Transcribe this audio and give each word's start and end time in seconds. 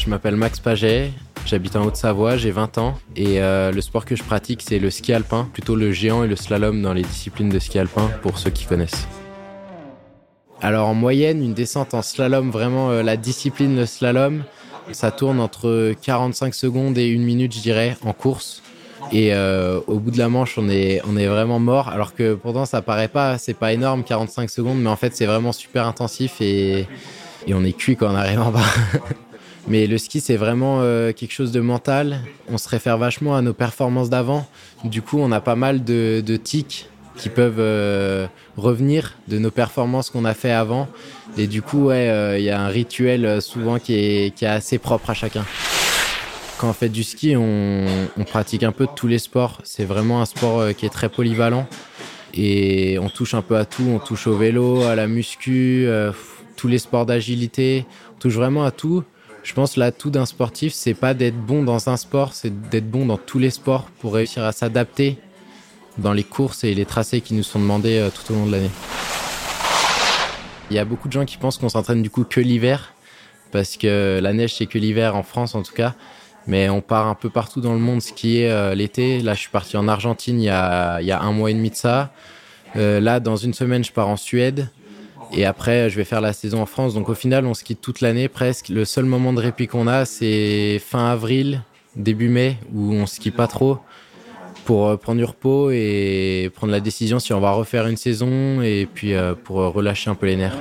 Je 0.00 0.08
m'appelle 0.08 0.36
Max 0.36 0.60
Paget, 0.60 1.10
j'habite 1.44 1.76
en 1.76 1.84
Haute-Savoie, 1.84 2.38
j'ai 2.38 2.52
20 2.52 2.78
ans 2.78 2.94
et 3.16 3.42
euh, 3.42 3.70
le 3.70 3.82
sport 3.82 4.06
que 4.06 4.16
je 4.16 4.22
pratique 4.22 4.62
c'est 4.66 4.78
le 4.78 4.88
ski 4.88 5.12
alpin, 5.12 5.46
plutôt 5.52 5.76
le 5.76 5.92
géant 5.92 6.24
et 6.24 6.26
le 6.26 6.36
slalom 6.36 6.80
dans 6.80 6.94
les 6.94 7.02
disciplines 7.02 7.50
de 7.50 7.58
ski 7.58 7.78
alpin 7.78 8.10
pour 8.22 8.38
ceux 8.38 8.48
qui 8.48 8.64
connaissent. 8.64 9.06
Alors 10.62 10.88
en 10.88 10.94
moyenne, 10.94 11.44
une 11.44 11.52
descente 11.52 11.92
en 11.92 12.00
slalom, 12.00 12.50
vraiment 12.50 12.90
euh, 12.90 13.02
la 13.02 13.18
discipline 13.18 13.76
le 13.76 13.84
slalom, 13.84 14.42
ça 14.92 15.10
tourne 15.10 15.38
entre 15.38 15.92
45 16.00 16.54
secondes 16.54 16.96
et 16.96 17.08
une 17.08 17.22
minute 17.22 17.54
je 17.54 17.60
dirais 17.60 17.98
en 18.02 18.14
course. 18.14 18.62
Et 19.12 19.34
euh, 19.34 19.80
au 19.86 19.98
bout 19.98 20.12
de 20.12 20.18
la 20.18 20.30
manche, 20.30 20.56
on 20.56 20.70
est, 20.70 21.02
on 21.06 21.14
est 21.18 21.26
vraiment 21.26 21.58
mort. 21.58 21.88
Alors 21.88 22.14
que 22.14 22.32
pourtant, 22.32 22.64
ça 22.64 22.80
paraît 22.80 23.08
pas, 23.08 23.36
c'est 23.36 23.52
pas 23.52 23.74
énorme, 23.74 24.02
45 24.02 24.48
secondes, 24.48 24.80
mais 24.80 24.88
en 24.88 24.96
fait, 24.96 25.14
c'est 25.14 25.26
vraiment 25.26 25.52
super 25.52 25.86
intensif 25.86 26.40
et, 26.40 26.86
et 27.46 27.52
on 27.52 27.64
est 27.64 27.76
cuit 27.76 27.96
quand 27.96 28.10
on 28.10 28.16
arrive 28.16 28.40
en 28.40 28.50
bas. 28.50 28.60
mais 29.68 29.86
le 29.86 29.98
ski, 29.98 30.20
c'est 30.20 30.36
vraiment 30.36 30.80
euh, 30.80 31.12
quelque 31.12 31.32
chose 31.32 31.52
de 31.52 31.60
mental. 31.60 32.20
On 32.48 32.58
se 32.58 32.68
réfère 32.68 32.98
vachement 32.98 33.36
à 33.36 33.42
nos 33.42 33.52
performances 33.52 34.10
d'avant. 34.10 34.46
Du 34.84 35.02
coup, 35.02 35.18
on 35.18 35.30
a 35.32 35.40
pas 35.40 35.56
mal 35.56 35.84
de, 35.84 36.36
tics 36.42 36.88
qui 37.16 37.28
peuvent 37.28 37.56
euh, 37.58 38.26
revenir 38.56 39.14
de 39.28 39.38
nos 39.38 39.50
performances 39.50 40.10
qu'on 40.10 40.24
a 40.24 40.34
fait 40.34 40.52
avant. 40.52 40.88
Et 41.36 41.46
du 41.46 41.62
coup, 41.62 41.86
ouais, 41.86 42.40
il 42.40 42.44
y 42.44 42.50
a 42.50 42.60
un 42.60 42.68
rituel 42.68 43.40
souvent 43.42 43.78
qui 43.78 43.94
est, 43.94 44.42
assez 44.42 44.78
propre 44.78 45.10
à 45.10 45.14
chacun. 45.14 45.44
Quand 46.60 46.68
on 46.68 46.72
fait 46.74 46.90
du 46.90 47.04
ski, 47.04 47.36
on, 47.38 47.86
pratique 48.26 48.64
un 48.64 48.72
peu 48.72 48.86
tous 48.94 49.06
les 49.06 49.18
sports. 49.18 49.62
C'est 49.64 49.86
vraiment 49.86 50.20
un 50.20 50.26
sport 50.26 50.60
euh, 50.60 50.72
qui 50.74 50.84
est 50.84 50.90
très 50.90 51.08
polyvalent. 51.08 51.66
Et 52.34 52.98
on 53.00 53.08
touche 53.08 53.32
un 53.32 53.40
peu 53.40 53.56
à 53.56 53.64
tout. 53.64 53.86
On 53.88 53.98
touche 53.98 54.26
au 54.26 54.36
vélo, 54.36 54.82
à 54.82 54.94
la 54.94 55.06
muscu, 55.06 55.84
euh, 55.86 56.12
tous 56.56 56.68
les 56.68 56.76
sports 56.76 57.06
d'agilité. 57.06 57.86
On 58.14 58.18
touche 58.18 58.34
vraiment 58.34 58.62
à 58.62 58.72
tout. 58.72 59.04
Je 59.42 59.54
pense 59.54 59.76
l'atout 59.76 60.10
d'un 60.10 60.26
sportif, 60.26 60.72
c'est 60.72 60.94
pas 60.94 61.14
d'être 61.14 61.38
bon 61.38 61.62
dans 61.62 61.88
un 61.88 61.96
sport, 61.96 62.34
c'est 62.34 62.70
d'être 62.70 62.90
bon 62.90 63.06
dans 63.06 63.16
tous 63.16 63.38
les 63.38 63.50
sports 63.50 63.84
pour 64.00 64.14
réussir 64.14 64.44
à 64.44 64.52
s'adapter 64.52 65.18
dans 65.98 66.12
les 66.12 66.24
courses 66.24 66.64
et 66.64 66.74
les 66.74 66.84
tracés 66.84 67.20
qui 67.20 67.34
nous 67.34 67.42
sont 67.42 67.58
demandés 67.58 67.98
euh, 67.98 68.10
tout 68.10 68.32
au 68.32 68.36
long 68.36 68.46
de 68.46 68.52
l'année. 68.52 68.70
Il 70.70 70.76
y 70.76 70.78
a 70.78 70.84
beaucoup 70.84 71.08
de 71.08 71.12
gens 71.12 71.24
qui 71.24 71.36
pensent 71.36 71.58
qu'on 71.58 71.68
s'entraîne 71.68 72.02
du 72.02 72.10
coup 72.10 72.24
que 72.24 72.40
l'hiver, 72.40 72.94
parce 73.50 73.76
que 73.76 74.20
la 74.22 74.32
neige 74.32 74.54
c'est 74.54 74.66
que 74.66 74.78
l'hiver 74.78 75.16
en 75.16 75.22
France 75.22 75.54
en 75.54 75.62
tout 75.62 75.74
cas. 75.74 75.94
Mais 76.46 76.68
on 76.68 76.80
part 76.80 77.06
un 77.06 77.14
peu 77.14 77.28
partout 77.28 77.60
dans 77.60 77.74
le 77.74 77.78
monde 77.78 78.00
skier 78.00 78.50
euh, 78.50 78.74
l'été. 78.74 79.20
Là, 79.20 79.34
je 79.34 79.40
suis 79.40 79.50
parti 79.50 79.76
en 79.76 79.88
Argentine 79.88 80.40
il 80.40 80.44
y 80.44 80.48
a, 80.48 81.00
il 81.00 81.06
y 81.06 81.12
a 81.12 81.20
un 81.20 81.32
mois 81.32 81.50
et 81.50 81.54
demi 81.54 81.70
de 81.70 81.76
ça. 81.76 82.12
Euh, 82.76 83.00
là, 83.00 83.20
dans 83.20 83.36
une 83.36 83.52
semaine, 83.52 83.84
je 83.84 83.92
pars 83.92 84.08
en 84.08 84.16
Suède. 84.16 84.68
Et 85.32 85.44
après, 85.44 85.90
je 85.90 85.96
vais 85.96 86.04
faire 86.04 86.20
la 86.20 86.32
saison 86.32 86.60
en 86.60 86.66
France. 86.66 86.94
Donc 86.94 87.08
au 87.08 87.14
final, 87.14 87.46
on 87.46 87.54
skie 87.54 87.76
toute 87.76 88.00
l'année 88.00 88.28
presque. 88.28 88.68
Le 88.68 88.84
seul 88.84 89.04
moment 89.04 89.32
de 89.32 89.40
répit 89.40 89.66
qu'on 89.66 89.86
a, 89.86 90.04
c'est 90.04 90.80
fin 90.84 91.10
avril, 91.10 91.62
début 91.96 92.28
mai, 92.28 92.56
où 92.74 92.92
on 92.92 93.06
skie 93.06 93.30
pas 93.30 93.46
trop 93.46 93.78
pour 94.64 94.88
euh, 94.88 94.96
prendre 94.96 95.18
du 95.18 95.24
repos 95.24 95.70
et 95.70 96.50
prendre 96.54 96.72
la 96.72 96.80
décision 96.80 97.18
si 97.18 97.32
on 97.32 97.40
va 97.40 97.52
refaire 97.52 97.86
une 97.86 97.96
saison 97.96 98.60
et 98.60 98.86
puis 98.92 99.14
euh, 99.14 99.34
pour 99.34 99.56
relâcher 99.56 100.10
un 100.10 100.14
peu 100.14 100.26
les 100.26 100.36
nerfs. 100.36 100.56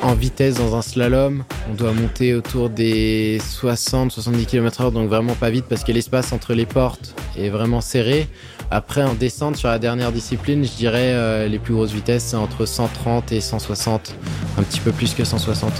En 0.00 0.14
vitesse 0.14 0.54
dans 0.54 0.76
un 0.76 0.82
slalom, 0.82 1.42
on 1.68 1.74
doit 1.74 1.92
monter 1.92 2.32
autour 2.34 2.70
des 2.70 3.40
60-70 3.40 4.46
km/h, 4.46 4.92
donc 4.92 5.08
vraiment 5.08 5.34
pas 5.34 5.50
vite 5.50 5.64
parce 5.68 5.82
que 5.82 5.90
l'espace 5.90 6.32
entre 6.32 6.54
les 6.54 6.66
portes 6.66 7.14
est 7.36 7.48
vraiment 7.48 7.80
serré. 7.80 8.28
Après, 8.70 9.02
en 9.02 9.14
descente 9.14 9.56
sur 9.56 9.68
la 9.68 9.80
dernière 9.80 10.12
discipline, 10.12 10.64
je 10.64 10.72
dirais 10.72 11.14
euh, 11.14 11.48
les 11.48 11.58
plus 11.58 11.74
grosses 11.74 11.92
vitesses, 11.92 12.24
c'est 12.24 12.36
entre 12.36 12.64
130 12.64 13.32
et 13.32 13.40
160, 13.40 14.14
un 14.56 14.62
petit 14.62 14.80
peu 14.80 14.92
plus 14.92 15.14
que 15.14 15.24
160. 15.24 15.72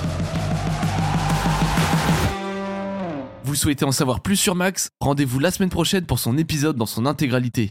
Vous 3.45 3.55
souhaitez 3.55 3.85
en 3.85 3.93
savoir 3.93 4.21
plus 4.21 4.37
sur 4.37 4.55
Max? 4.55 4.91
Rendez-vous 5.01 5.39
la 5.39 5.51
semaine 5.51 5.71
prochaine 5.71 6.05
pour 6.05 6.19
son 6.19 6.37
épisode 6.37 6.77
dans 6.77 6.87
son 6.87 7.07
intégralité. 7.07 7.67